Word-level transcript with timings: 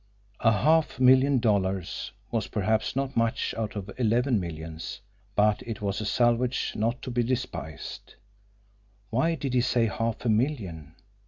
A 0.39 0.51
half 0.51 0.99
million 0.99 1.37
dollars 1.37 2.11
was 2.31 2.47
perhaps 2.47 2.95
not 2.95 3.15
much 3.15 3.53
out 3.55 3.75
of 3.75 3.91
eleven 3.99 4.39
millions, 4.39 4.99
but 5.35 5.61
it 5.61 5.79
was 5.79 6.01
a 6.01 6.07
salvage 6.07 6.73
not 6.75 7.03
to 7.03 7.11
be 7.11 7.21
despised! 7.21 8.15
Why 9.11 9.35
did 9.35 9.53
he 9.53 9.61
say 9.61 9.85
half 9.85 10.25
a 10.25 10.29
million! 10.29 10.95